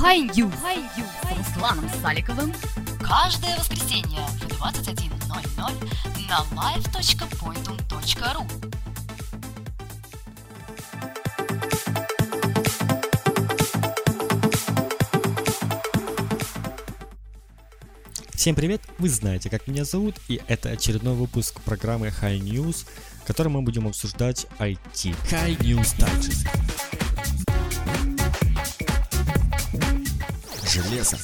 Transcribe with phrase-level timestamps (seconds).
[0.00, 2.54] High News с Русланом Саликовым
[3.00, 5.72] каждое воскресенье в 21.00
[6.28, 8.46] на live.pointum.ru
[18.34, 18.80] Всем привет!
[18.98, 22.86] Вы знаете, как меня зовут, и это очередной выпуск программы High News,
[23.24, 25.16] в котором мы будем обсуждать IT.
[25.28, 26.46] High News Digest.
[30.68, 31.16] Железо.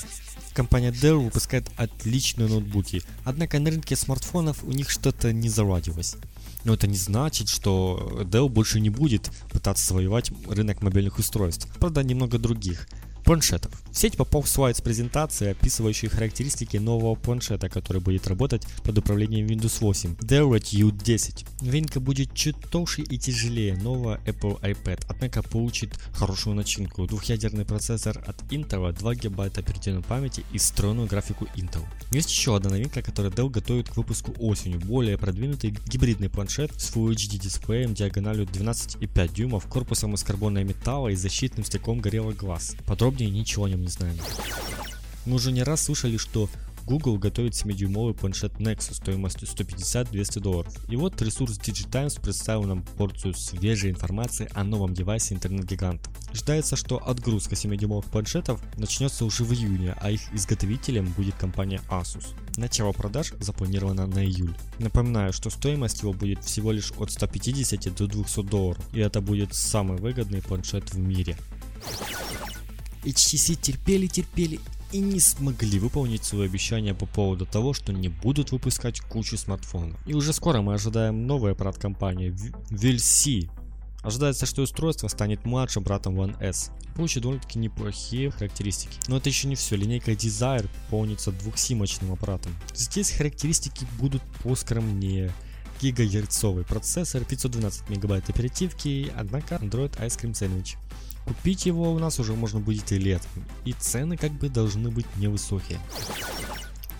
[0.54, 6.16] Компания Dell выпускает отличные ноутбуки, однако на рынке смартфонов у них что-то не заладилось.
[6.64, 11.68] Но это не значит, что Dell больше не будет пытаться завоевать рынок мобильных устройств.
[11.78, 12.88] Правда, немного других
[13.24, 13.72] планшетов.
[13.90, 19.46] В сеть попал слайд с презентацией, описывающей характеристики нового планшета, который будет работать под управлением
[19.46, 21.46] Windows 8 Dell U10.
[21.64, 28.22] Новинка будет чуть толще и тяжелее нового Apple iPad, однако получит хорошую начинку, двухъядерный процессор
[28.26, 31.84] от Intel, 2 ГБ оперативной памяти и встроенную графику Intel.
[32.10, 36.92] Есть еще одна новинка, которую Dell готовит к выпуску осенью, более продвинутый гибридный планшет с
[36.94, 42.76] Full HD дисплеем диагональю 12,5 дюймов, корпусом из карбона металла и защитным стеклом горелых глаз.
[42.86, 44.16] Подробнее подробнее ничего о нем не знаем.
[45.26, 46.48] Мы уже не раз слышали, что
[46.86, 50.74] Google готовит 7-дюймовый планшет Nexus стоимостью 150-200 долларов.
[50.90, 56.10] И вот ресурс DigiTimes представил нам порцию свежей информации о новом девайсе интернет-гиганта.
[56.32, 62.26] Ожидается, что отгрузка 7-дюймовых планшетов начнется уже в июне, а их изготовителем будет компания Asus.
[62.56, 64.54] Начало продаж запланировано на июль.
[64.78, 69.54] Напоминаю, что стоимость его будет всего лишь от 150 до 200 долларов, и это будет
[69.54, 71.38] самый выгодный планшет в мире.
[73.04, 74.60] HTC терпели-терпели
[74.92, 79.98] и не смогли выполнить свое обещание по поводу того, что не будут выпускать кучу смартфонов.
[80.06, 82.30] И уже скоро мы ожидаем новый аппарат компании
[82.70, 83.50] VLC.
[84.02, 86.70] Ожидается, что устройство станет младшим братом One S.
[86.94, 88.98] Получит довольно-таки неплохие характеристики.
[89.08, 89.74] Но это еще не все.
[89.74, 92.54] Линейка Desire полнится двухсимочным аппаратом.
[92.74, 95.32] Здесь характеристики будут поскромнее
[95.80, 100.76] гигагерцовый процессор, 512 мегабайт оперативки, однако Android Ice Cream Sandwich.
[101.24, 103.30] Купить его у нас уже можно будет и летом,
[103.64, 105.80] и цены как бы должны быть невысокие.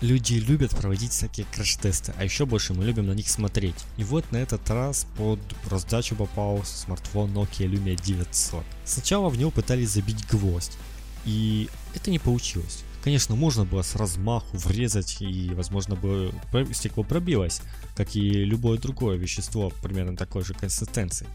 [0.01, 3.75] Люди любят проводить всякие краш-тесты, а еще больше мы любим на них смотреть.
[3.97, 8.63] И вот на этот раз под раздачу попал смартфон Nokia Lumia 900.
[8.83, 10.77] Сначала в него пытались забить гвоздь,
[11.25, 12.83] и это не получилось.
[13.03, 16.33] Конечно, можно было с размаху врезать, и, возможно, бы
[16.73, 17.61] стекло пробилось,
[17.95, 21.27] как и любое другое вещество примерно такой же консистенции.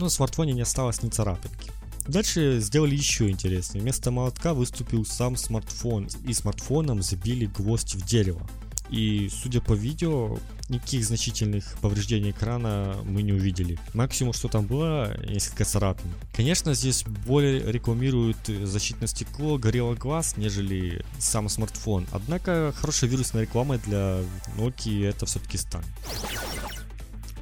[0.00, 1.70] Но в смартфоне не осталось ни царапинки.
[2.08, 3.82] Дальше сделали еще интереснее.
[3.82, 8.48] Вместо молотка выступил сам смартфон, и смартфоном забили гвоздь в дерево.
[8.90, 10.38] И судя по видео,
[10.70, 13.78] никаких значительных повреждений экрана мы не увидели.
[13.92, 16.10] Максимум, что там было, несколько царапин.
[16.34, 22.06] Конечно, здесь более рекламируют защитное стекло, горело глаз, нежели сам смартфон.
[22.12, 24.20] Однако, хорошая вирусная реклама для
[24.56, 25.86] Nokia это все-таки станет.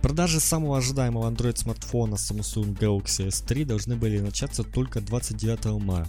[0.07, 6.07] Продажи самого ожидаемого Android смартфона Samsung Galaxy S3 должны были начаться только 29 мая.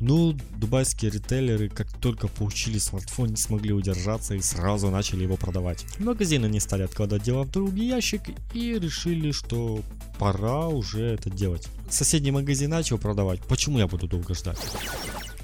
[0.00, 5.86] Но дубайские ритейлеры, как только получили смартфон, не смогли удержаться и сразу начали его продавать.
[6.00, 8.22] Магазины не стали откладывать дела в другой ящик
[8.54, 9.82] и решили, что
[10.18, 11.68] пора уже это делать.
[11.88, 14.58] Соседний магазин начал продавать, почему я буду долго ждать?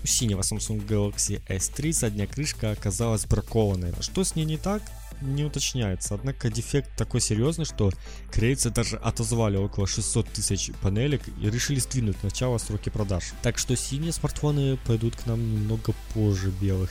[0.02, 3.92] У синего Samsung Galaxy S3 задняя крышка оказалась бракованной.
[4.00, 4.82] Что с ней не так?
[5.24, 6.14] Не уточняется.
[6.14, 7.90] Однако дефект такой серьезный, что
[8.30, 13.32] корейцы даже отозвали около 600 тысяч панелек и решили сдвинуть начало сроки продаж.
[13.42, 16.90] Так что синие смартфоны пойдут к нам немного позже белых.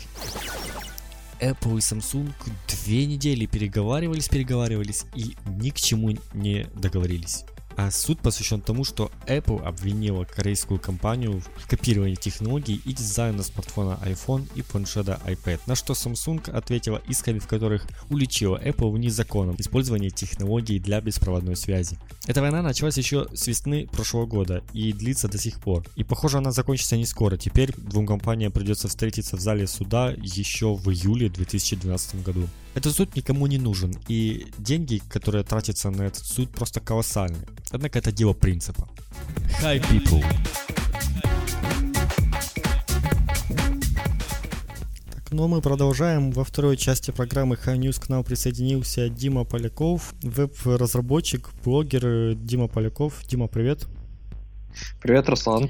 [1.40, 2.32] Apple и Samsung
[2.68, 7.44] две недели переговаривались, переговаривались и ни к чему не договорились.
[7.76, 14.00] А суд посвящен тому, что Apple обвинила корейскую компанию в копировании технологий и дизайна смартфона
[14.04, 19.56] iPhone и планшета iPad, на что Samsung ответила исками, в которых уличила Apple в незаконном
[19.60, 21.98] использовании технологий для беспроводной связи.
[22.28, 25.86] Эта война началась еще с весны прошлого года и длится до сих пор.
[25.96, 27.38] И похоже она закончится не скоро.
[27.38, 32.48] Теперь двум компаниям придется встретиться в зале суда еще в июле 2012 году.
[32.76, 37.46] Этот суд никому не нужен, и деньги, которые тратятся на этот суд, просто колоссальные.
[37.70, 38.90] Однако это дело принципа.
[39.62, 40.24] Hi people!
[45.12, 46.32] Так, ну а мы продолжаем.
[46.32, 53.24] Во второй части программы High News к нам присоединился Дима Поляков, веб-разработчик, блогер Дима Поляков.
[53.28, 53.86] Дима, привет.
[55.00, 55.70] Привет, Руслан.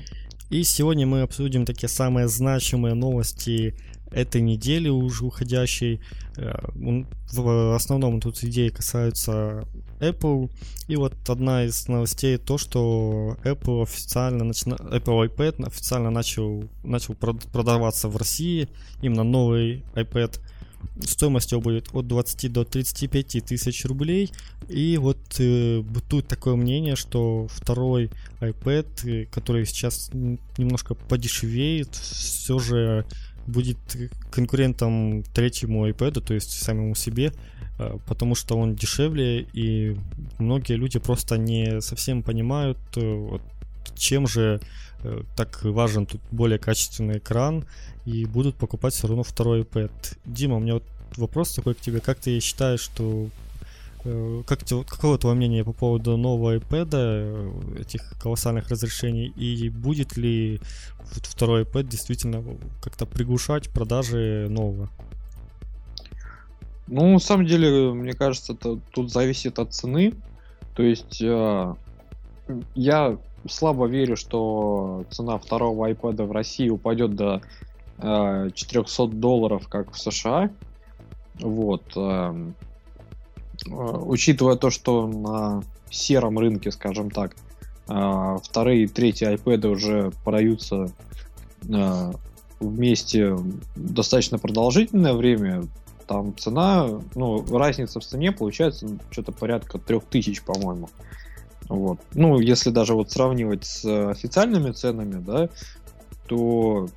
[0.49, 3.75] И сегодня мы обсудим такие самые значимые новости
[4.13, 6.01] этой недели уже уходящей.
[6.35, 9.65] В основном тут идеи касаются
[9.99, 10.51] Apple.
[10.87, 14.75] И вот одна из новостей то, что Apple официально начина...
[14.75, 18.67] Apple iPad официально начал, начал продаваться в России.
[19.01, 20.39] Именно новый iPad
[21.01, 24.31] Стоимость его будет от 20 до 35 тысяч рублей.
[24.69, 30.11] И вот э, бытует такое мнение, что второй iPad, э, который сейчас
[30.57, 33.05] немножко подешевеет, все же
[33.47, 33.77] будет
[34.31, 37.33] конкурентом третьему iPad, то есть самому себе,
[37.79, 39.97] э, потому что он дешевле, и
[40.39, 43.41] многие люди просто не совсем понимают, э, вот,
[43.95, 44.61] чем же
[45.03, 47.65] э, так важен тут более качественный экран,
[48.05, 49.91] и будут покупать все равно второй iPad.
[50.25, 50.83] Дима, у меня вот
[51.17, 51.99] вопрос такой к тебе.
[51.99, 53.29] Как ты считаешь, что
[54.45, 60.59] как, какое твое мнение по поводу нового iPad, э, этих колоссальных разрешений, и будет ли
[61.03, 62.43] второй iPad действительно
[62.81, 64.89] как-то приглушать продажи нового?
[66.87, 70.13] Ну, на самом деле, мне кажется, это тут зависит от цены.
[70.75, 71.75] То есть э,
[72.75, 73.17] я
[73.47, 77.41] слабо верю, что цена второго iPad в России упадет до
[77.99, 80.49] 400 долларов, как в США.
[81.35, 81.83] Вот.
[81.95, 82.51] Э,
[83.67, 87.35] учитывая то, что на сером рынке, скажем так,
[87.87, 90.91] э, вторые и третьи iPad уже продаются
[91.67, 92.11] э,
[92.59, 93.37] вместе
[93.75, 95.63] достаточно продолжительное время,
[96.07, 100.89] там цена, ну, разница в цене получается что-то порядка 3000, по-моему.
[101.69, 101.99] Вот.
[102.13, 105.49] Ну, если даже вот сравнивать с официальными ценами, да,
[106.27, 106.89] то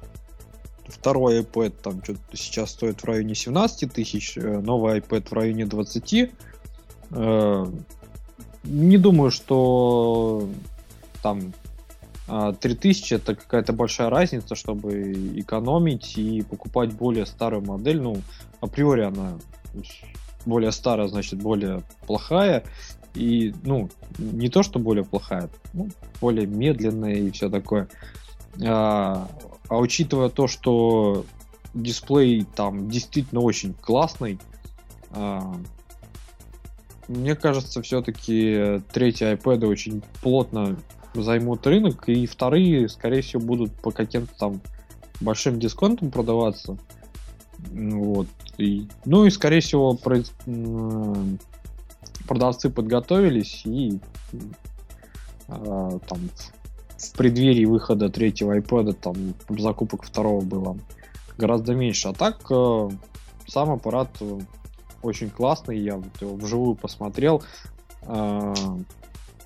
[0.89, 5.67] второй iPad там что-то сейчас стоит в районе 17 тысяч, э, новый iPad в районе
[5.67, 6.33] 20.
[7.11, 7.67] Э,
[8.65, 10.49] не думаю, что
[11.23, 11.53] там
[12.27, 18.01] 3000 а, это какая-то большая разница, чтобы экономить и покупать более старую модель.
[18.01, 18.17] Ну,
[18.61, 19.39] априори она
[20.45, 22.65] более старая, значит, более плохая.
[23.15, 23.89] И, ну,
[24.19, 25.89] не то, что более плохая, ну,
[26.21, 27.89] более медленная и все такое.
[28.63, 29.29] А,
[29.69, 31.25] а учитывая то, что
[31.75, 34.39] дисплей там действительно очень классный,
[35.11, 35.55] а,
[37.09, 40.77] мне кажется, все-таки третьи iPad очень плотно
[41.15, 44.61] займут рынок, и вторые, скорее всего, будут по каким-то там
[45.21, 46.77] большим дисконтам продаваться.
[47.59, 48.29] Вот.
[48.59, 49.99] И, ну и, скорее всего,
[52.27, 53.99] продавцы подготовились и
[55.49, 56.19] а, там
[56.99, 60.79] в преддверии выхода третьего iPad там закупок второго было
[61.37, 62.09] гораздо меньше.
[62.09, 62.89] А так э,
[63.47, 64.41] сам аппарат э,
[65.03, 67.43] очень классный, я вот его вживую посмотрел.
[68.03, 68.55] Э,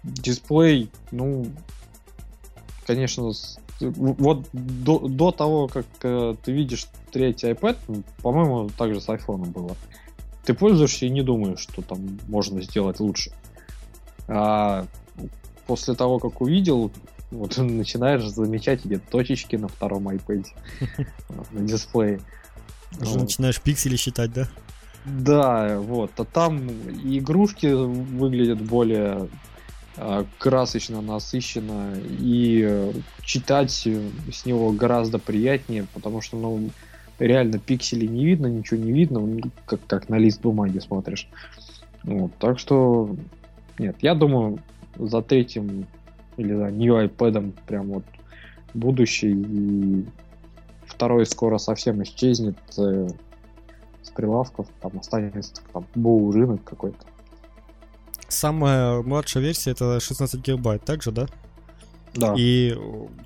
[0.02, 1.47] дисплей, ну,
[2.87, 3.32] конечно,
[3.81, 9.76] вот до, до того, как ты видишь третий iPad, по-моему, также с iPhone было.
[10.44, 13.32] Ты пользуешься и не думаешь, что там можно сделать лучше.
[14.29, 14.87] А
[15.67, 16.91] после того, как увидел,
[17.31, 20.47] вот начинаешь замечать эти точечки на втором iPad
[21.50, 22.20] на дисплее.
[23.00, 24.49] Уже начинаешь пиксели считать, да?
[25.05, 26.12] Да, вот.
[26.19, 26.69] А там
[27.02, 29.29] игрушки выглядят более
[29.97, 32.93] э, красочно, насыщенно, и
[33.23, 36.70] читать с него гораздо приятнее, потому что, ну,
[37.19, 41.29] реально пикселей не видно, ничего не видно, как, как на лист бумаги смотришь.
[42.02, 43.14] Вот, так что,
[43.79, 44.58] нет, я думаю,
[44.99, 45.87] за третьим
[46.37, 48.05] или за New iPad прям вот
[48.75, 49.32] будущий.
[49.32, 50.06] И
[50.87, 53.09] второй скоро совсем исчезнет э,
[54.02, 57.04] с прилавков, там останется там боу рынок какой-то.
[58.28, 61.26] Самая младшая версия это 16 гигабайт, также, да?
[62.14, 62.35] Да.
[62.37, 62.76] И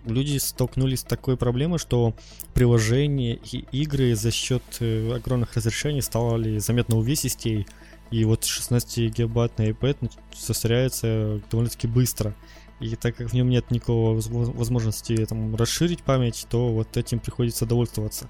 [0.05, 2.15] люди столкнулись с такой проблемой, что
[2.53, 7.67] приложения и игры за счет э, огромных разрешений стали заметно увесистей.
[8.11, 12.35] И вот 16 гигабайтный iPad засоряется довольно-таки быстро.
[12.81, 17.65] И так как в нем нет никакого возможности там, расширить память, то вот этим приходится
[17.65, 18.29] довольствоваться.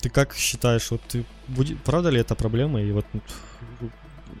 [0.00, 2.80] Ты как считаешь, вот ты, будет, правда ли это проблема?
[2.80, 3.06] И вот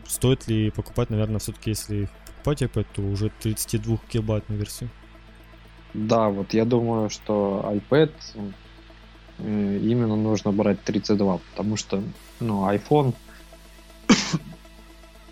[0.06, 4.90] стоит ли покупать, наверное, все-таки, если покупать iPad, то уже 32 гигабайтную версию?
[5.94, 8.12] Да, вот я думаю, что iPad
[9.38, 12.02] э, именно нужно брать 32, потому что,
[12.40, 13.14] ну, iPhone
[14.08, 14.22] э,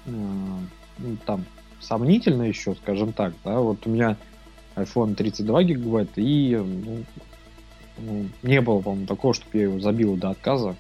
[0.06, 1.44] ну, там
[1.80, 4.16] сомнительно еще, скажем так, да, вот у меня
[4.76, 7.04] iPhone 32 гигабайта, и ну, ну,
[8.42, 10.76] не было, по-моему, такого, чтобы я его забил до отказа.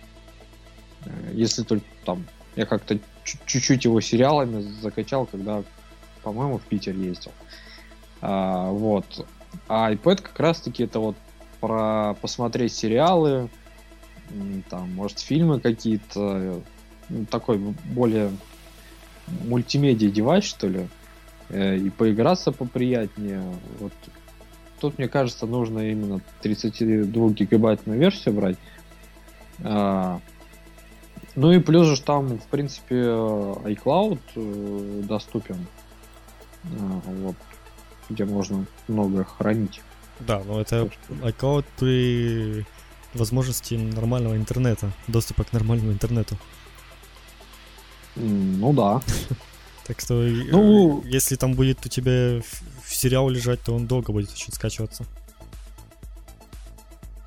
[1.04, 2.24] Э, если только там
[2.56, 5.62] я как-то чуть-чуть его сериалами закачал, когда,
[6.22, 7.32] по-моему, в Питер ездил.
[8.20, 9.26] А, вот.
[9.68, 11.16] А iPad как раз-таки это вот
[11.60, 13.48] про посмотреть сериалы,
[14.68, 16.62] там, может, фильмы какие-то,
[17.08, 18.30] ну, такой более
[19.26, 20.88] мультимедиа девайс, что ли,
[21.48, 23.42] э, и поиграться поприятнее.
[23.78, 23.92] Вот
[24.80, 28.56] тут, мне кажется, нужно именно 32 гигабайтную версию брать.
[29.62, 30.20] А,
[31.36, 35.66] ну и плюс же там, в принципе, iCloud э, доступен.
[36.64, 37.36] А, вот,
[38.08, 39.80] где можно многое хранить.
[40.20, 42.64] Да, но это iCloud при
[43.14, 46.36] возможности нормального интернета, доступа к нормальному интернету.
[48.16, 49.00] Ну да.
[49.86, 52.40] Так что, ну, если там будет у тебя
[52.88, 55.04] сериал лежать, то он долго будет очень скачиваться.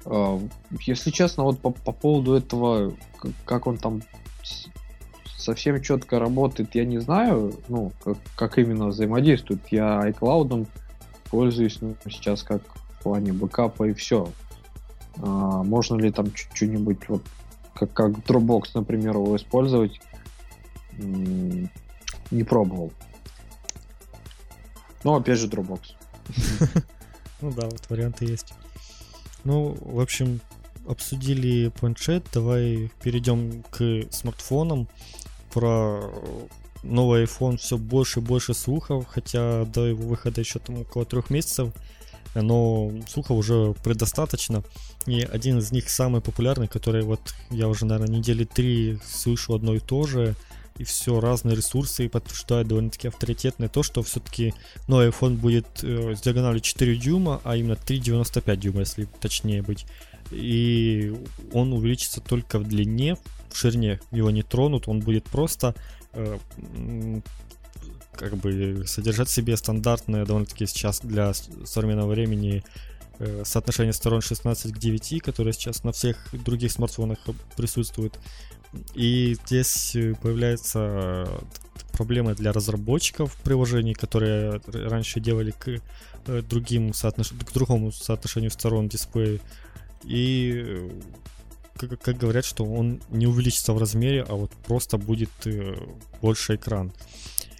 [0.05, 0.39] А,
[0.81, 2.93] если честно, вот по, по поводу этого,
[3.45, 4.01] как он там
[5.37, 9.61] совсем четко работает, я не знаю, ну, как, как именно взаимодействует.
[9.71, 10.67] Я iCloud
[11.29, 14.29] пользуюсь ну, сейчас как в плане бэкапа и все.
[15.17, 17.23] А, можно ли там что-нибудь вот
[17.73, 19.99] как, как Dropbox, например, его использовать?
[20.97, 22.91] Не пробовал.
[25.03, 25.81] Ну, опять же, Dropbox.
[27.39, 28.53] Ну да, вот варианты есть.
[29.43, 30.39] Ну, в общем,
[30.87, 34.87] обсудили планшет, давай перейдем к смартфонам.
[35.53, 36.11] Про
[36.83, 41.29] новый iPhone все больше и больше слухов, хотя до его выхода еще там около трех
[41.29, 41.73] месяцев,
[42.35, 44.63] но слухов уже предостаточно.
[45.05, 49.75] И один из них самый популярный, который вот я уже, наверное, недели три слышу одно
[49.75, 50.35] и то же,
[50.77, 54.53] и все, разные ресурсы подтверждают довольно-таки авторитетные то, что все-таки
[54.87, 59.85] новый iPhone будет э, с диагональю 4 дюйма, а именно 3,95 дюйма, если точнее быть.
[60.31, 61.15] И
[61.51, 63.17] он увеличится только в длине,
[63.49, 65.73] в ширине его не тронут, он будет просто
[66.13, 66.37] э,
[68.11, 72.63] как бы содержать в себе стандартное довольно-таки сейчас для современного времени
[73.19, 77.19] э, соотношение сторон 16 к 9, которое сейчас на всех других смартфонах
[77.55, 78.19] присутствует.
[78.93, 81.39] И здесь э, появляются э,
[81.93, 85.67] проблемы для разработчиков приложений, которые раньше делали к
[86.27, 87.29] э, другим соотнош...
[87.29, 89.39] к другому соотношению сторон дисплея.
[90.03, 90.89] И
[91.75, 95.29] как, как говорят, что он не увеличится в размере, а вот просто будет
[96.21, 96.91] больше экран.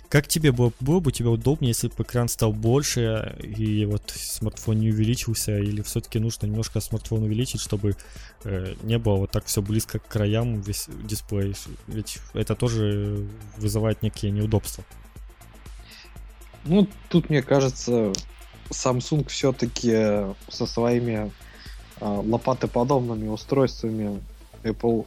[0.09, 4.79] Как тебе было, было бы тебе удобнее, если бы экран стал больше и вот смартфон
[4.79, 7.97] не увеличился, или все-таки нужно немножко смартфон увеличить, чтобы
[8.45, 11.55] э, не было вот так все близко к краям весь дисплей,
[11.87, 14.85] ведь это тоже вызывает некие неудобства.
[16.63, 18.13] Ну, тут, мне кажется,
[18.69, 21.31] Samsung все-таки со своими
[21.99, 24.21] э, лопатоподобными устройствами
[24.63, 25.05] Apple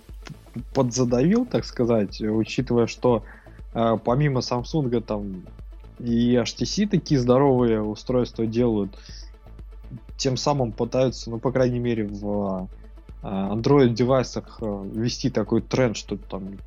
[0.75, 3.25] подзадавил, так сказать, учитывая, что
[3.73, 5.45] а, помимо Samsung там
[5.99, 8.99] и HTC такие здоровые устройства делают,
[10.17, 12.69] тем самым пытаются, ну, по крайней мере, в
[13.23, 16.59] а, Android девайсах а, ввести такой тренд, что там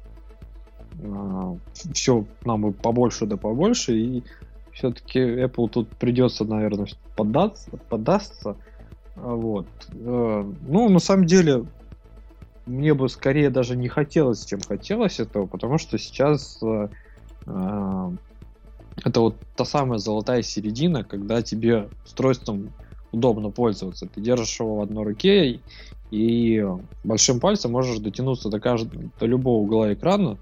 [1.93, 4.23] все нам и побольше да побольше, и
[4.73, 8.55] все-таки Apple тут придется, наверное, поддаться, поддастся.
[9.15, 9.67] Вот.
[9.91, 11.65] Э, ну, на самом деле,
[12.65, 16.87] мне бы скорее даже не хотелось, чем хотелось этого, потому что сейчас э,
[17.45, 18.11] э,
[19.03, 22.73] это вот та самая золотая середина, когда тебе устройством
[23.11, 24.07] удобно пользоваться.
[24.07, 25.59] Ты держишь его в одной руке
[26.11, 26.65] и
[27.03, 30.37] большим пальцем можешь дотянуться до, каждого, до любого угла экрана,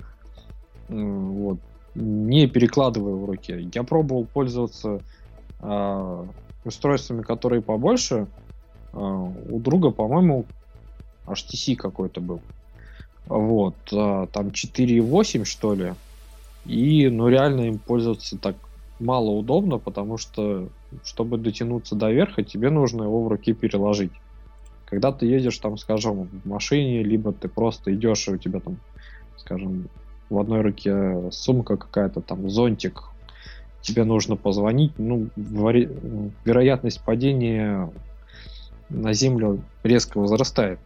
[0.90, 1.60] э, вот,
[1.96, 3.70] не перекладывая в руке.
[3.74, 5.02] Я пробовал пользоваться
[5.60, 6.26] э,
[6.66, 8.28] устройствами, которые побольше.
[8.94, 10.46] Э, у друга, по-моему,
[11.28, 12.42] HTC какой-то был.
[13.28, 15.94] Вот, а, там 4.8 что ли.
[16.66, 18.56] И, ну, реально им пользоваться так
[19.00, 20.70] мало удобно, потому что,
[21.04, 24.12] чтобы дотянуться до верха, тебе нужно его в руке переложить.
[24.86, 28.78] Когда ты едешь там, скажем, в машине, либо ты просто идешь, и у тебя там,
[29.38, 29.88] скажем,
[30.30, 33.04] в одной руке сумка какая-то, там, зонтик,
[33.82, 37.90] тебе нужно позвонить, ну, вероятность падения
[38.90, 40.80] на землю резко возрастает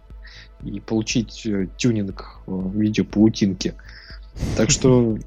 [0.63, 3.73] и получить э, тюнинг в виде паутинки.
[4.57, 5.17] Так что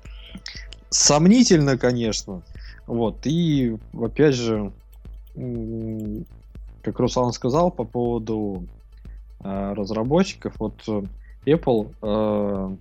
[0.90, 2.42] сомнительно, конечно.
[2.86, 3.18] Вот.
[3.24, 4.72] И опять же,
[6.82, 8.64] как Руслан сказал по поводу
[9.40, 11.02] э, разработчиков, вот э,
[11.46, 12.76] Apple э,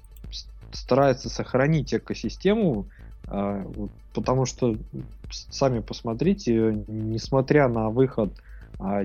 [0.72, 2.88] старается сохранить экосистему,
[3.28, 3.66] э,
[4.14, 4.76] потому что
[5.30, 8.32] сами посмотрите, несмотря на выход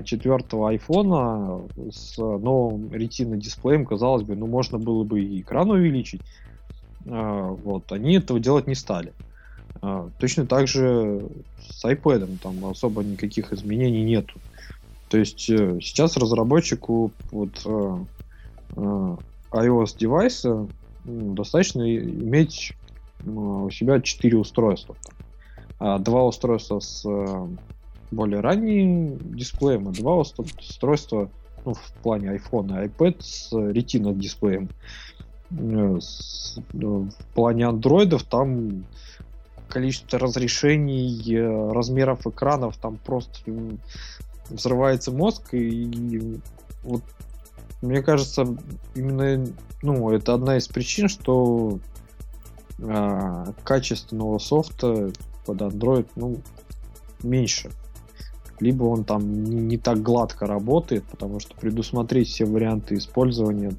[0.05, 6.21] четвертого айфона с новым ретино дисплеем, казалось бы, ну можно было бы и экран увеличить.
[7.07, 9.13] А, вот, они этого делать не стали.
[9.81, 11.27] А, точно так же
[11.69, 14.39] с iPad, там особо никаких изменений нету.
[15.09, 17.97] То есть э, сейчас разработчику вот э,
[18.75, 19.15] э,
[19.51, 20.67] iOS девайса
[21.03, 22.73] достаточно иметь
[23.25, 24.95] у себя 4 устройства.
[25.79, 27.05] А, два устройства с
[28.11, 31.29] более ранним дисплеем, и два устройства
[31.65, 34.69] ну, в плане iPhone и iPad с Retina дисплеем.
[35.51, 38.85] Э, с, в плане андроидов там
[39.67, 41.39] количество разрешений,
[41.71, 43.39] размеров экранов, там просто
[44.49, 46.39] взрывается мозг, и,
[46.83, 47.01] вот
[47.81, 48.45] мне кажется,
[48.93, 49.45] именно
[49.81, 51.79] ну, это одна из причин, что
[52.81, 55.11] а, качественного софта
[55.45, 56.41] под Android ну,
[57.23, 57.71] меньше.
[58.59, 63.73] Либо он там не, не так гладко работает, потому что предусмотреть все варианты использования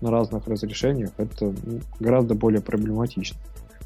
[0.00, 3.36] на разных разрешениях это ну, гораздо более проблематично.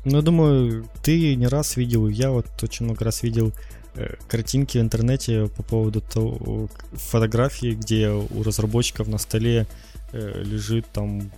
[0.04, 3.52] Ну, думаю, ты не раз видел, я вот очень много раз видел
[3.94, 9.66] э, картинки в интернете по поводу того, фотографии, где у разработчиков на столе
[10.12, 11.30] э, лежит там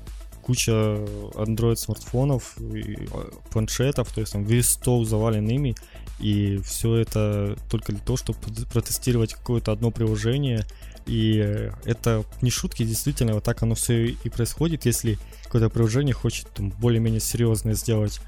[0.42, 3.08] куча Android смартфонов, и
[3.50, 5.74] планшетов, то есть там весь стол завален ими,
[6.22, 8.38] и все это только для того, чтобы
[8.72, 10.64] протестировать какое-то одно приложение.
[11.04, 11.36] И
[11.84, 16.70] это не шутки, действительно, вот так оно все и происходит, если какое-то приложение хочет там,
[16.70, 18.20] более-менее серьезно сделать.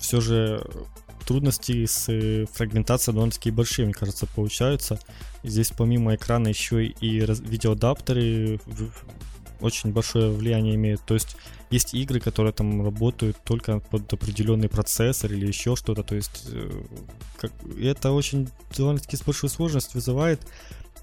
[0.00, 0.66] Все же
[1.26, 4.98] трудности с э, фрагментацией довольно-таки большие, мне кажется, получаются.
[5.42, 8.60] Здесь помимо экрана еще и видеоадаптеры
[9.60, 11.02] очень большое влияние имеют.
[11.04, 11.36] То есть
[11.70, 16.02] есть игры, которые там работают только под определенный процессор или еще что-то.
[16.02, 16.82] То есть э,
[17.38, 20.40] как, это очень довольно-таки большую сложность вызывает.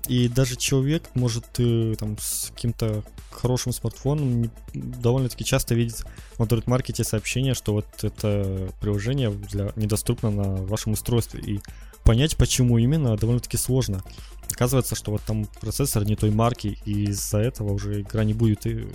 [0.07, 6.03] И даже человек может э, там с каким-то хорошим смартфоном довольно-таки часто видеть
[6.37, 11.41] в Android маркете сообщение, что вот это приложение для, недоступно на вашем устройстве.
[11.41, 11.59] И
[12.03, 14.03] понять, почему именно, довольно-таки сложно.
[14.51, 18.65] Оказывается, что вот там процессор не той марки, и из-за этого уже игра не будет
[18.65, 18.87] и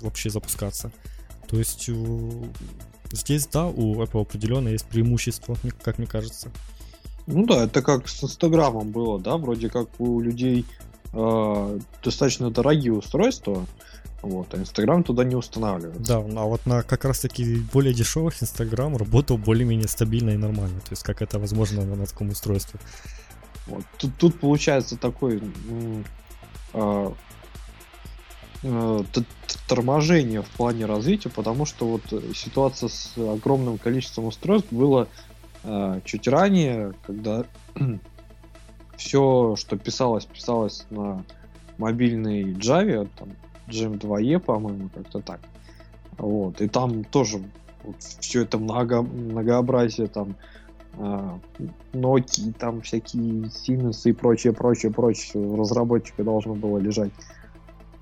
[0.00, 0.90] вообще запускаться.
[1.48, 1.88] То есть
[3.12, 6.50] здесь, да, у Apple определенно есть преимущество, как мне кажется.
[7.26, 10.64] Ну да, это как с Инстаграмом было, да, вроде как у людей
[11.12, 13.66] э, достаточно дорогие устройства,
[14.22, 16.02] вот, а Инстаграм туда не устанавливается.
[16.02, 20.80] Да, а вот на как раз таки более дешевых Инстаграм работал более-менее стабильно и нормально.
[20.80, 22.80] То есть как это возможно на таком устройстве.
[23.70, 23.84] Вот.
[23.98, 25.40] Тут, тут получается такой
[26.74, 27.10] э,
[28.64, 29.02] э,
[29.68, 32.02] торможение в плане развития, потому что вот
[32.34, 35.06] ситуация с огромным количеством устройств была
[35.62, 37.44] э, чуть ранее, когда
[38.96, 41.24] все, что писалось, писалось на
[41.78, 43.28] мобильной Java, там
[43.68, 45.40] Jam 2E, по-моему, как-то так.
[46.18, 46.60] Вот.
[46.60, 47.40] И там тоже
[47.84, 50.50] вот, все это много, многообразие там а,
[51.92, 57.12] Nokia, там всякие Siemens и прочее, прочее, прочее у разработчика должно было лежать.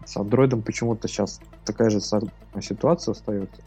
[0.05, 3.61] С андроидом почему-то сейчас такая же ситуация остается.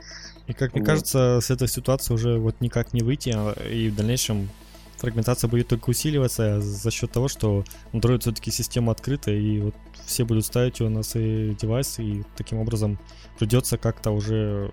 [0.47, 0.87] И как мне вот.
[0.87, 4.49] кажется, с этой ситуации уже вот никак не выйти, а, и в дальнейшем
[4.97, 10.25] фрагментация будет только усиливаться за счет того, что Android все-таки система открытая, и вот все
[10.25, 12.99] будут ставить ее на свои девайсы, и таким образом
[13.37, 14.71] придется как-то уже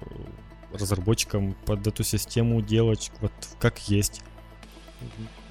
[0.73, 4.23] разработчикам под эту систему делать вот как есть.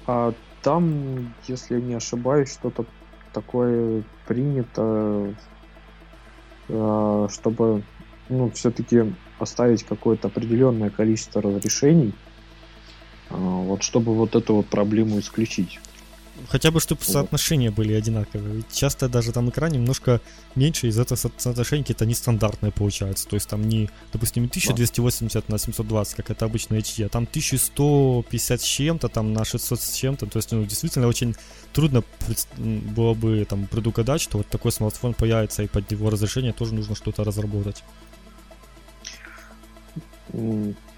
[0.06, 0.32] А
[0.62, 2.84] там, если не ошибаюсь, что-то
[3.32, 5.34] такое принято,
[6.68, 7.82] а, чтобы
[8.28, 9.04] ну, все-таки
[9.38, 12.12] оставить какое-то определенное количество разрешений,
[13.30, 15.80] а, вот чтобы вот эту вот проблему исключить.
[16.48, 18.62] Хотя бы, чтобы соотношения были одинаковые.
[18.72, 20.20] Часто даже там экран немножко
[20.54, 23.28] меньше, из этого соотношения какие-то нестандартные получаются.
[23.28, 27.24] То есть там не, допустим, не 1280 на 720, как это обычно HD, а там
[27.24, 30.26] 1150 с чем-то, там на 600 с чем-то.
[30.26, 31.36] То есть, ну, действительно очень
[31.74, 32.02] трудно
[32.56, 36.94] было бы там предугадать, что вот такой смартфон появится, и под его разрешение тоже нужно
[36.96, 37.84] что-то разработать.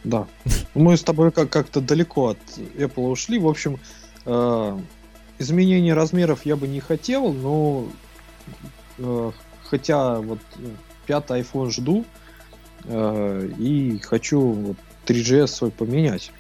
[0.05, 0.27] Да.
[0.75, 2.39] Мы с тобой как- как-то далеко от
[2.77, 3.39] Apple ушли.
[3.39, 3.79] В общем,
[4.27, 4.79] э,
[5.41, 7.89] изменения размеров я бы не хотел, но
[8.99, 9.33] э,
[9.65, 10.39] хотя вот
[11.07, 12.05] пятый iPhone жду
[12.85, 14.77] э, и хочу вот,
[15.07, 16.31] 3GS свой поменять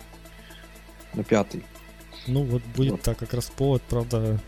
[1.15, 1.65] на пятый.
[2.27, 3.03] Ну вот будет вот.
[3.03, 4.39] так как раз повод, правда,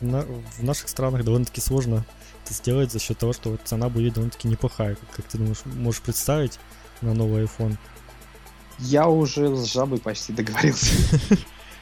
[0.00, 2.04] на, в наших странах довольно-таки сложно
[2.44, 6.02] это сделать за счет того, что вот цена будет довольно-таки неплохая, как ты думаешь, можешь
[6.02, 6.60] представить
[7.00, 7.76] на новый iPhone?
[8.78, 10.92] Я уже с жабой почти договорился.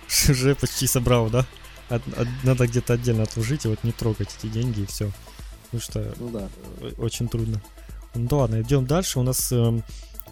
[0.30, 1.44] Уже почти собрал, да?
[1.88, 5.10] От, от, надо где-то отдельно отложить и вот не трогать эти деньги и все.
[5.64, 6.48] Потому что ну, да.
[6.98, 7.60] очень трудно.
[8.14, 9.18] Ну ладно, идем дальше.
[9.18, 9.80] У нас э,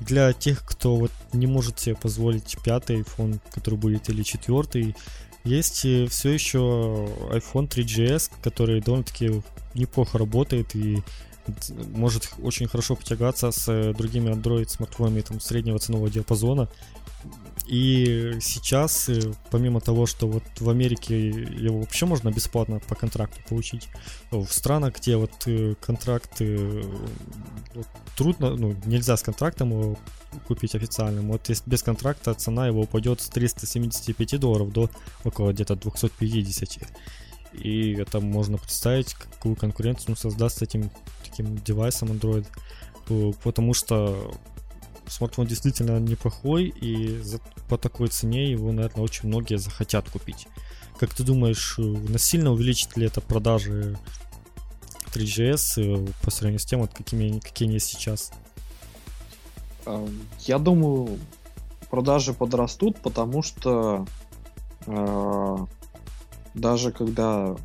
[0.00, 4.94] для тех, кто вот не может себе позволить пятый iPhone, который будет, или четвертый,
[5.44, 6.58] есть э, все еще
[7.30, 9.42] iPhone 3GS, который довольно-таки
[9.74, 11.02] неплохо работает и
[11.94, 16.68] может очень хорошо потягаться с э, другими Android смартфонами там среднего ценового диапазона.
[17.66, 23.40] И сейчас, э, помимо того, что вот в Америке его вообще можно бесплатно по контракту
[23.48, 23.88] получить,
[24.30, 26.84] в странах, где вот э, контракты
[27.74, 29.98] вот, трудно, ну, нельзя с контрактом его
[30.48, 34.90] купить официальным, вот без контракта цена его упадет с 375 долларов до
[35.24, 36.88] около где-то 250.
[37.52, 40.90] И это можно представить, какую конкуренцию создаст с этим
[41.22, 42.46] таким девайсом Android.
[43.42, 44.32] Потому что
[45.06, 47.38] смартфон действительно неплохой, и за,
[47.68, 50.46] по такой цене его, наверное, очень многие захотят купить.
[50.98, 53.98] Как ты думаешь, насильно увеличит ли это продажи
[55.14, 58.32] 3GS э, по сравнению с тем, вот какими, какие они сейчас?
[60.40, 61.18] Я думаю,
[61.90, 64.06] продажи подрастут, потому что
[64.86, 65.56] э,
[66.54, 67.56] даже когда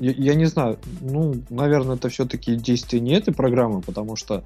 [0.00, 4.44] я, я не знаю, ну, наверное, это все-таки действие не этой программы, потому что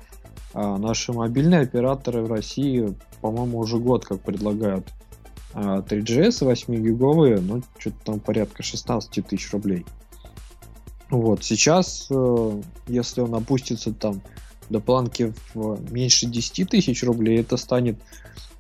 [0.55, 4.87] а, наши мобильные операторы в России, по-моему, уже год как предлагают
[5.55, 9.85] а, 3GS 8-гиговые, ну, что-то там порядка 16 тысяч рублей.
[11.11, 14.23] Вот, сейчас, э, если он опустится там
[14.71, 17.99] до планки в меньше 10 тысяч рублей, это станет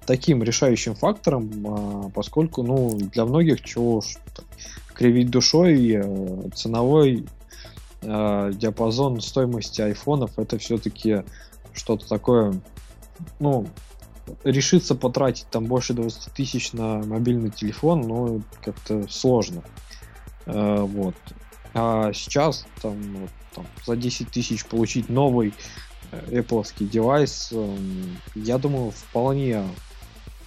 [0.05, 4.18] таким решающим фактором, а, поскольку, ну, для многих чего уж
[4.92, 7.24] кривить душой, э, ценовой
[8.02, 11.22] э, диапазон стоимости айфонов это все-таки
[11.74, 12.54] что-то такое,
[13.38, 13.66] ну,
[14.44, 19.62] решиться потратить там больше 20 тысяч на мобильный телефон, ну, как-то сложно.
[20.46, 21.16] Э, вот.
[21.74, 25.54] А сейчас там, вот, там за 10 тысяч получить новый
[26.11, 27.52] Apple девайс,
[28.35, 29.64] я думаю, вполне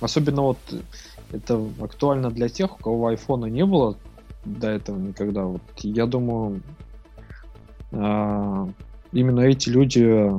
[0.01, 0.59] Особенно вот
[1.31, 3.97] это актуально для тех, у кого айфона не было
[4.43, 5.45] до этого никогда.
[5.45, 6.61] Вот я думаю,
[7.91, 8.67] а,
[9.11, 10.31] именно эти люди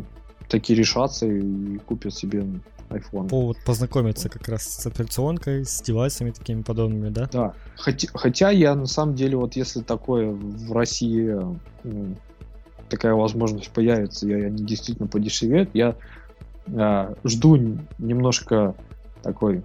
[0.48, 2.46] такие решатся и купят себе
[2.88, 3.28] iPhone.
[3.28, 7.28] Повод познакомиться как раз с операционкой, с девайсами такими подобными, да?
[7.32, 7.54] Да.
[7.76, 11.36] Хотя, хотя я на самом деле, вот если такое в России
[12.88, 15.96] такая возможность появится, и они действительно подешевеют, я
[16.66, 17.56] э, жду
[17.98, 18.74] немножко
[19.22, 19.62] такой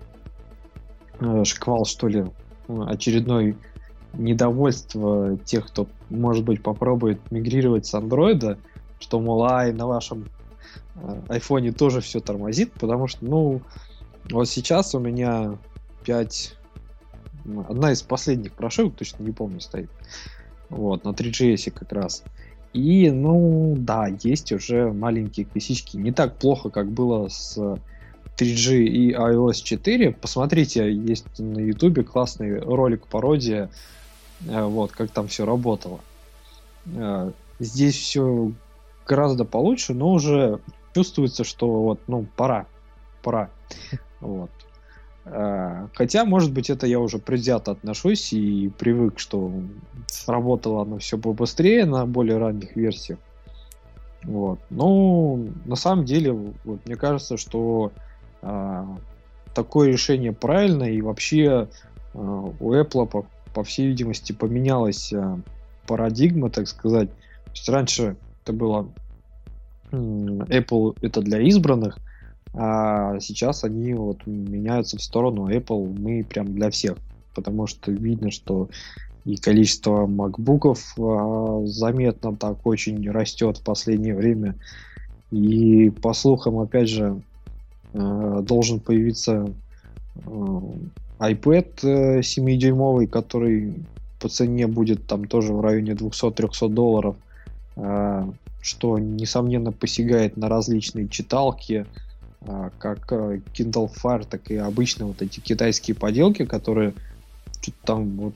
[1.20, 2.26] э, шквал, что ли,
[2.68, 3.58] очередной
[4.14, 8.58] недовольство тех, кто, может быть, попробует мигрировать с андроида,
[9.00, 10.41] что, мол, ай, на вашем э,
[11.30, 13.62] айфоне тоже все тормозит, потому что, ну,
[14.30, 15.58] вот сейчас у меня
[16.06, 16.58] 5...
[17.68, 19.90] Одна из последних прошивок, точно не помню, стоит.
[20.70, 22.24] Вот, на 3GS как раз.
[22.74, 25.98] И, ну, да, есть уже маленькие косички.
[25.98, 27.58] Не так плохо, как было с
[28.38, 30.12] 3G и iOS 4.
[30.12, 33.70] Посмотрите, есть на YouTube классный ролик пародия,
[34.48, 36.00] э, вот, как там все работало.
[36.86, 38.54] Э, здесь все
[39.06, 40.60] гораздо получше, но уже
[40.94, 42.68] чувствуется, что вот, ну, пора,
[43.22, 43.50] пора.
[44.20, 44.52] Вот.
[45.26, 49.52] Э, хотя, может быть, это я уже предвзято отношусь и привык, что
[50.28, 53.18] работало оно все побыстрее на более ранних версиях.
[54.24, 54.60] Вот.
[54.70, 57.92] Но на самом деле, вот, мне кажется, что
[58.42, 58.88] а,
[59.54, 61.68] такое решение правильно, и вообще
[62.14, 65.40] а, у Apple, по, по всей видимости, поменялась а,
[65.88, 67.10] парадигма, так сказать.
[67.10, 68.88] То есть раньше это было
[69.92, 71.98] Apple это для избранных,
[72.54, 76.98] а сейчас они вот меняются в сторону Apple, мы прям для всех,
[77.36, 78.70] потому что видно, что
[79.24, 84.56] и количество макбуков а, заметно так очень растет в последнее время.
[85.30, 87.22] И по слухам, опять же,
[87.94, 89.54] Э, должен появиться
[90.16, 90.60] э,
[91.20, 93.74] iPad 7-дюймовый, который
[94.20, 97.16] по цене будет там тоже в районе 200-300 долларов,
[97.76, 98.26] э,
[98.62, 101.86] что, несомненно, посягает на различные читалки,
[102.80, 106.94] как Kindle Fire, так и обычные вот эти китайские поделки, которые
[107.62, 108.34] что-то там вот,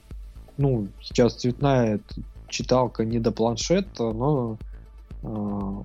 [0.58, 2.00] ну, сейчас цветная
[2.48, 4.58] читалка не до планшета, но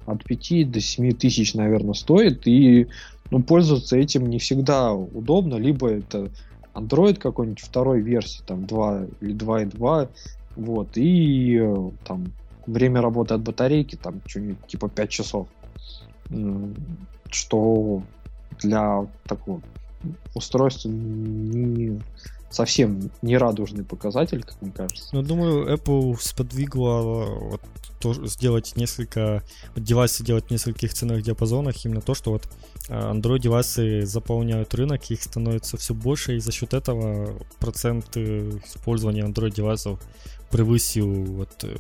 [0.07, 2.89] от 5 до 7 тысяч, наверное, стоит, и
[3.31, 6.31] ну, пользоваться этим не всегда удобно, либо это
[6.75, 10.09] Android какой-нибудь второй версии, там 2 или 2.2,
[10.57, 12.33] вот, и э, там
[12.73, 15.49] время работы от батарейки, там что-нибудь типа 5 часов,
[17.31, 18.03] что
[18.59, 19.63] для такого
[20.35, 22.01] устройства не,
[22.51, 25.09] совсем нерадужный показатель, как мне кажется.
[25.13, 27.61] Ну, думаю, Apple сподвигла вот
[28.01, 29.43] то, сделать несколько
[29.75, 32.49] вот девайсы делать в нескольких ценовых диапазонах именно то, что вот
[32.89, 39.23] а, Android девайсы заполняют рынок, их становится все больше, и за счет этого процент использования
[39.23, 40.01] Android девайсов
[40.51, 41.77] превысил вот э,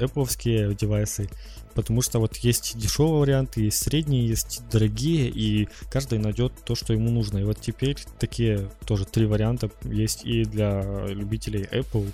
[0.00, 1.28] Apple девайсы,
[1.74, 6.92] потому что вот есть дешевые варианты, есть средние, есть дорогие, и каждый найдет то, что
[6.92, 7.38] ему нужно.
[7.38, 12.10] И вот теперь такие тоже три варианта есть и для любителей Apple,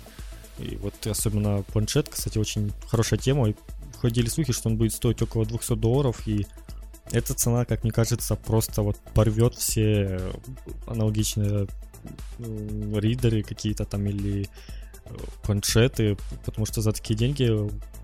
[0.59, 3.53] и вот особенно планшет, кстати, очень хорошая тема.
[3.99, 6.45] Ходили слухи, что он будет стоить около 200 долларов, и
[7.11, 10.19] эта цена, как мне кажется, просто вот порвет все
[10.87, 11.67] аналогичные
[12.39, 14.47] ридеры какие-то там или
[15.43, 17.49] планшеты, потому что за такие деньги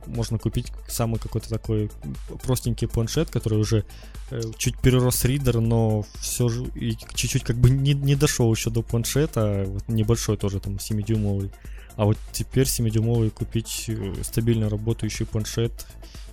[0.05, 1.91] можно купить самый какой-то такой
[2.41, 3.85] простенький планшет, который уже
[4.31, 8.69] э, чуть перерос ридер, но все же и чуть-чуть как бы не, не дошел еще
[8.69, 11.51] до планшета, вот небольшой тоже там 7-дюймовый.
[11.95, 15.85] А вот теперь 7-дюймовый купить э, стабильно работающий планшет,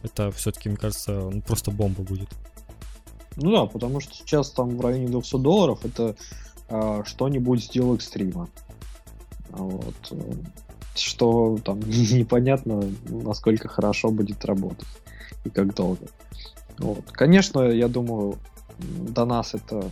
[0.03, 2.29] это все-таки, мне кажется, ну, просто бомба будет.
[3.37, 6.17] Ну да, потому что сейчас там в районе 200 долларов это
[6.69, 8.49] а, что-нибудь с дел экстрима.
[9.51, 10.13] Вот.
[10.99, 14.89] Что там непонятно, насколько хорошо будет работать
[15.45, 16.07] и как долго.
[16.79, 17.05] Вот.
[17.13, 18.37] Конечно, я думаю,
[18.79, 19.91] до нас это,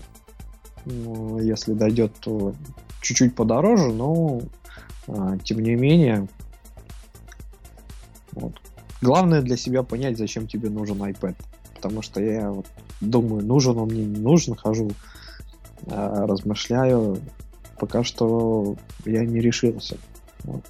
[0.84, 2.54] ну, если дойдет, то
[3.00, 4.42] чуть-чуть подороже, но
[5.08, 6.28] а, тем не менее,
[8.32, 8.60] вот.
[9.00, 11.36] главное для себя понять, зачем тебе нужен iPad.
[11.74, 12.66] Потому что я вот
[13.00, 14.90] думаю, нужен он мне, не нужен, хожу,
[15.86, 17.18] а, размышляю,
[17.78, 19.98] пока что я не решился.
[20.44, 20.64] Вот.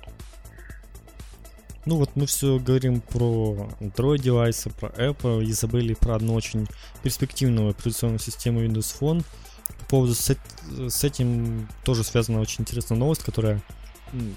[1.86, 6.66] Ну вот мы все говорим про Android девайсы, про Apple и забыли про одну очень
[7.02, 9.22] перспективную операционную систему Windows Phone.
[9.80, 10.34] По поводу с,
[10.88, 13.62] с этим тоже связана очень интересная новость, которая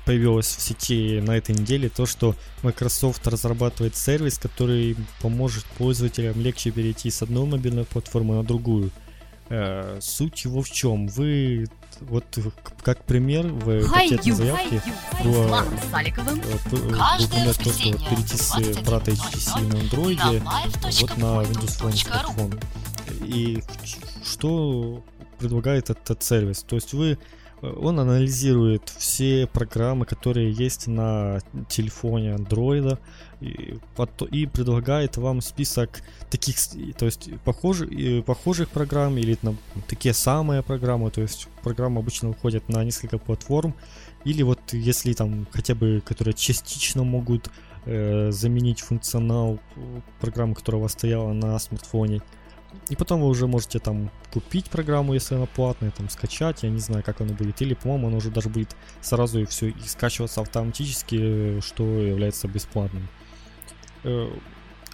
[0.06, 6.72] появилась в сети на этой неделе, то, что Microsoft разрабатывает сервис, который поможет пользователям легче
[6.72, 8.92] перейти с одной мобильной платформы на другую.
[9.50, 11.08] Э, суть его в чем?
[11.08, 11.68] Вы
[12.02, 12.26] вот
[12.84, 14.82] как пример в пакетной заявке
[15.24, 15.64] было,
[17.44, 20.44] то, что перейти с брата HTC на андроиде
[21.02, 22.60] вот на Windows Phone смартфон.
[23.22, 23.64] И
[24.24, 25.04] что
[25.40, 26.64] предлагает этот сервис?
[26.64, 27.18] То есть вы
[27.62, 33.00] он анализирует все программы, которые есть на телефоне Android
[33.42, 33.80] и,
[34.32, 36.58] и предлагает вам список таких,
[36.98, 37.90] то есть похожих,
[38.26, 39.56] похожих программ или на
[39.88, 43.74] такие самые программы, то есть программы обычно выходят на несколько платформ,
[44.24, 47.50] или вот если там хотя бы, которые частично могут
[47.86, 49.60] э, заменить функционал
[50.20, 52.22] программы, которая вас стояла на смартфоне,
[52.90, 56.80] и потом вы уже можете там купить программу, если она платная, там скачать, я не
[56.80, 57.62] знаю, как оно будет.
[57.62, 63.08] Или, по-моему, оно уже даже будет сразу и все и скачиваться автоматически, что является бесплатным.
[64.04, 64.30] Э,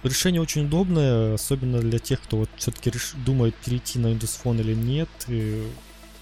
[0.02, 3.12] решение очень удобное, особенно для тех, кто вот все-таки реш...
[3.24, 5.08] думает перейти на Windows Phone или нет.
[5.28, 5.66] И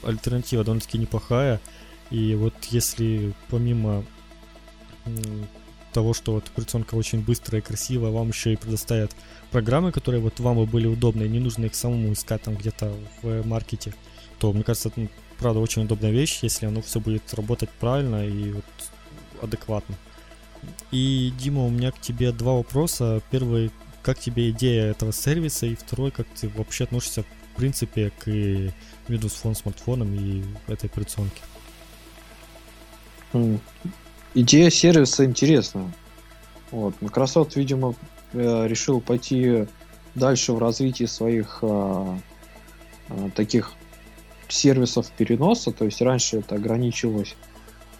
[0.02, 1.60] альтернатива довольно-таки неплохая.
[2.10, 4.04] И вот если помимо
[5.92, 9.14] того, что вот операционка очень быстрая и красивая, вам еще и предоставят
[9.52, 13.46] программы, которые вот вам бы были удобны, не нужно их самому искать там где-то в
[13.46, 13.94] маркете,
[14.38, 18.52] то, мне кажется, это, правда, очень удобная вещь, если оно все будет работать правильно и
[18.52, 18.64] вот
[19.40, 19.94] адекватно.
[20.90, 23.20] И, Дима, у меня к тебе два вопроса.
[23.30, 23.70] Первый,
[24.02, 25.66] как тебе идея этого сервиса?
[25.66, 31.42] И второй, как ты вообще относишься, в принципе, к Windows Phone смартфонам и этой операционке?
[34.34, 35.92] Идея сервиса интересная.
[36.70, 36.94] Вот.
[37.00, 37.94] Microsoft, видимо, э,
[38.32, 39.66] решил пойти
[40.14, 42.16] дальше в развитии своих э,
[43.08, 43.72] э, таких
[44.48, 45.72] сервисов переноса.
[45.72, 47.34] То есть раньше это ограничивалось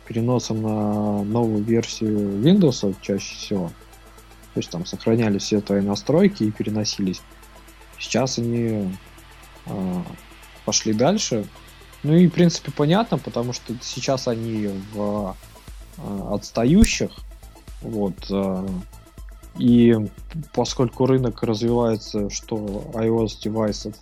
[0.07, 3.69] переносом на новую версию Windows чаще всего.
[4.55, 7.23] То есть там сохраняли все твои настройки и переносились.
[7.99, 8.95] Сейчас они
[9.67, 10.03] э,
[10.65, 11.47] пошли дальше.
[12.03, 15.37] Ну и в принципе понятно, потому что сейчас они в
[15.99, 17.11] Э, отстающих.
[17.83, 18.15] Вот.
[18.31, 18.67] Э,
[19.59, 19.95] и
[20.55, 23.95] поскольку рынок развивается, что iOS девайсов,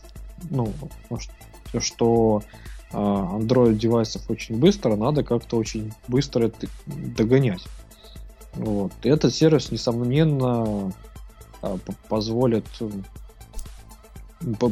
[0.48, 0.72] ну,
[1.78, 2.42] что
[2.92, 7.64] э, Android девайсов очень быстро, надо как-то очень быстро это догонять.
[8.54, 8.92] Вот.
[9.02, 10.92] И этот сервис, несомненно,
[12.08, 12.66] позволит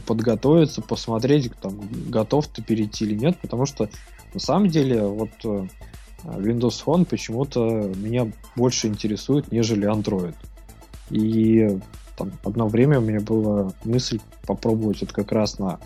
[0.07, 3.89] подготовиться, посмотреть, там, готов ты перейти или нет, потому что
[4.33, 5.31] на самом деле вот
[6.25, 7.61] а Windows Phone почему-то
[7.95, 10.35] меня больше интересует, нежели Android.
[11.11, 11.79] И
[12.17, 15.79] там, одно время у меня была мысль попробовать вот как раз на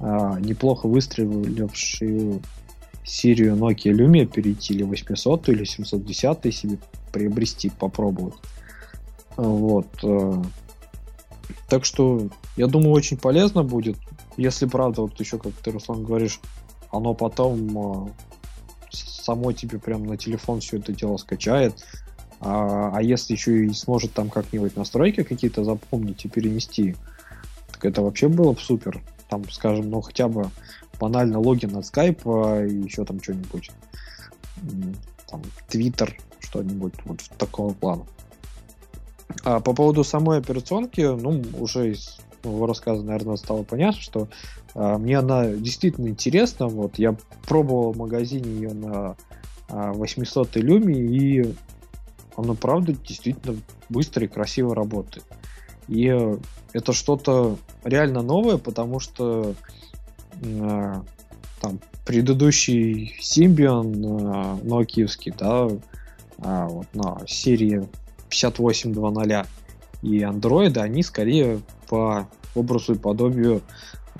[0.00, 2.42] а, неплохо выстрелившую
[3.04, 6.78] серию Nokia Lumia перейти, или 800 или 710 себе
[7.12, 8.34] приобрести, попробовать.
[9.36, 9.86] Вот.
[10.02, 10.42] Э,
[11.68, 13.96] так что, я думаю, очень полезно будет,
[14.36, 16.40] если правда, вот еще, как ты, Руслан, говоришь,
[16.90, 18.10] оно потом э,
[18.90, 21.84] само тебе прям на телефон все это дело скачает,
[22.40, 26.96] а, а если еще и сможет там как-нибудь настройки какие-то запомнить и перенести,
[27.72, 29.02] так это вообще было бы супер.
[29.28, 30.50] Там, скажем, ну хотя бы
[30.98, 33.70] банально логин от скайпа и еще там что-нибудь.
[35.28, 38.06] Там, Твиттер, что-нибудь вот такого плана.
[39.44, 44.28] А по поводу самой операционки, ну, уже из его рассказа, наверное, стало понятно, что
[44.74, 46.68] а, мне она действительно интересна.
[46.68, 49.16] Вот я пробовал в магазине ее на
[49.68, 51.54] а, 800 люми, и
[52.38, 53.56] она, правда, действительно
[53.88, 55.24] быстро и красиво работает.
[55.88, 56.04] И
[56.72, 59.56] это что-то реально новое, потому что
[60.40, 60.94] э,
[61.60, 67.88] там предыдущий Symbian э, нокиевский, да, э, вот на серии
[68.30, 69.46] 58.2.0
[70.02, 73.62] и Android, они скорее по образу и подобию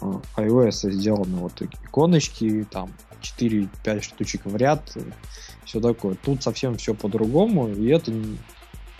[0.00, 1.36] э, iOS сделаны.
[1.36, 4.96] Вот иконочки, там 4-5 штучек в ряд,
[5.64, 6.16] все такое.
[6.16, 8.12] Тут совсем все по-другому, и это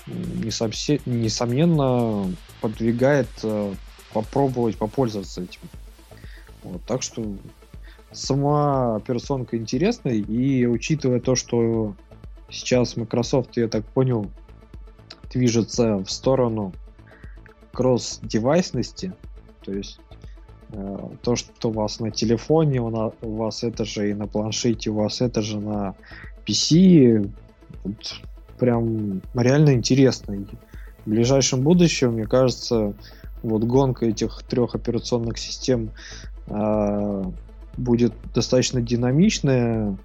[0.07, 3.75] не совсем, несомненно подвигает э,
[4.13, 5.61] попробовать попользоваться этим.
[6.63, 7.37] Вот, так что
[8.13, 11.95] сама операционка интересная, и учитывая то, что
[12.51, 14.31] сейчас Microsoft, я так понял,
[15.31, 16.73] движется в сторону
[17.73, 19.13] кросс-девайсности,
[19.65, 20.08] то есть э,
[21.23, 25.21] то, что у вас на телефоне, у, вас это же и на планшете, у вас
[25.21, 25.95] это же на
[26.47, 27.31] PC,
[27.85, 28.21] вот,
[28.59, 30.37] прям реально интересно.
[31.07, 32.95] В ближайшем будущем, мне кажется,
[33.43, 35.91] вот гонка этих трех операционных систем
[36.47, 37.25] э,
[37.77, 39.97] будет достаточно динамичная.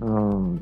[0.00, 0.56] Э,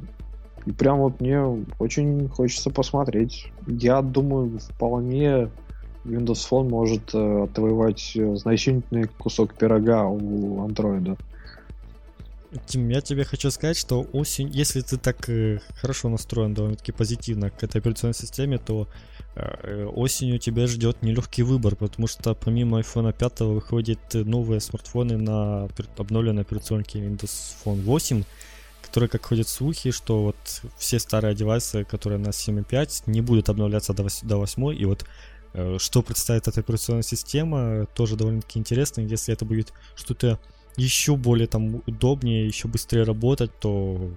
[0.66, 1.40] и прям вот мне
[1.79, 3.53] очень хочется посмотреть.
[3.66, 5.50] Я думаю, вполне
[6.05, 11.19] Windows Phone может э, отвоевать значительный кусок пирога у Android.
[12.67, 17.51] Тим, я тебе хочу сказать, что осень, если ты так э, хорошо настроен довольно-таки позитивно
[17.51, 18.87] к этой операционной системе, то
[19.35, 25.69] э, осенью тебя ждет нелегкий выбор, потому что помимо iPhone 5 выходят новые смартфоны на
[25.97, 28.23] обновленной операционке Windows Phone 8,
[28.83, 30.37] которые, как ходят слухи, что вот
[30.79, 35.03] все старые девайсы, которые на 7.5, не будут обновляться до 8, до 8 и вот
[35.03, 35.07] э,
[35.79, 40.40] что представит эта операционная система, тоже довольно-таки интересно, если это будет что-то
[40.77, 44.12] еще более там удобнее, еще быстрее работать, то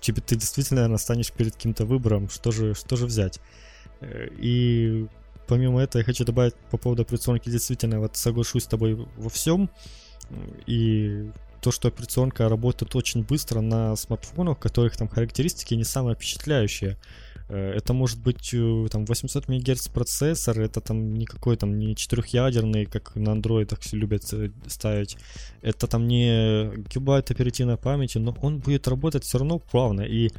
[0.00, 3.40] тебе ты действительно, наверное, станешь перед каким-то выбором, что же, что же взять.
[4.00, 5.06] Э, и
[5.46, 9.70] помимо этого я хочу добавить по поводу операционки, действительно, вот соглашусь с тобой во всем.
[10.66, 16.14] И то, что операционка работает очень быстро на смартфонах, у которых там характеристики не самые
[16.14, 16.96] впечатляющие.
[17.50, 22.86] Э, это может быть э, там 800 МГц процессор, это там никакой там не четырехъядерный,
[22.86, 25.16] как на андроидах все любят э, ставить.
[25.60, 30.02] Это там не гигабайт оперативной памяти, но он будет работать все равно плавно.
[30.02, 30.30] И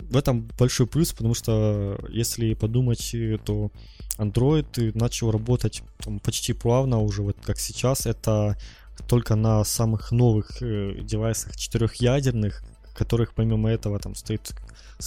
[0.00, 3.70] в этом большой плюс, потому что если подумать, то
[4.18, 8.06] Android начал работать там, почти плавно уже, вот как сейчас.
[8.06, 8.56] Это
[9.08, 12.62] только на самых новых э, девайсах четырехъядерных,
[12.94, 14.54] которых помимо этого там стоит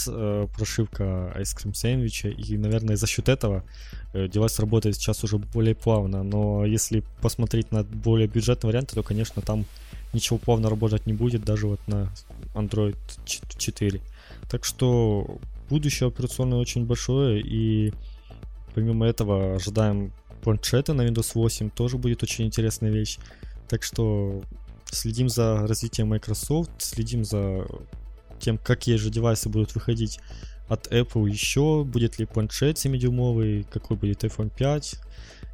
[0.07, 1.03] э, прошивка
[1.37, 3.63] Ice Cream Sandwich, и, наверное, за счет этого
[4.13, 9.03] э, девайс работает сейчас уже более плавно, но если посмотреть на более бюджетные варианты, то,
[9.03, 9.65] конечно, там
[10.13, 12.11] ничего плавно работать не будет, даже вот на
[12.55, 14.01] Android 4.
[14.49, 17.93] Так что будущее операционное очень большое, и
[18.73, 23.17] помимо этого ожидаем планшеты на Windows 8, тоже будет очень интересная вещь.
[23.67, 24.41] Так что
[24.85, 27.65] следим за развитием Microsoft, следим за
[28.39, 30.19] тем, какие же девайсы будут выходить
[30.67, 34.99] от Apple еще, будет ли планшет 7-дюймовый, какой будет iPhone 5.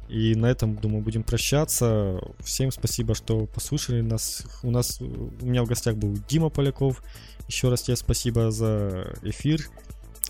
[0.08, 2.20] И на этом, думаю, будем прощаться.
[2.40, 4.44] Всем спасибо, что послушали нас.
[4.62, 7.02] У нас, у меня в гостях был Дима Поляков.
[7.48, 9.62] Еще раз тебе спасибо за эфир.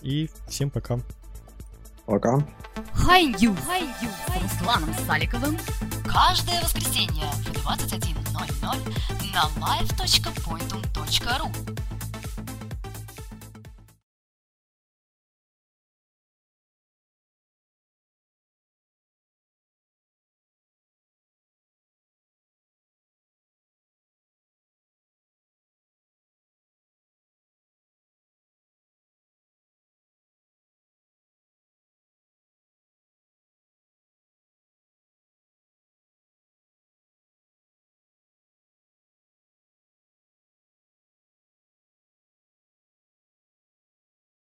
[0.03, 1.01] И всем пока.
[2.07, 2.47] Пока.
[2.93, 5.59] Хай-ю с Русланом Саликовым
[6.05, 8.77] каждое воскресенье в 21.00
[9.33, 12.04] на live.pointum.ru